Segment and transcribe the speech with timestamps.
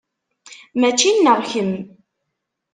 [0.79, 1.73] Mačči nneɣ kemm.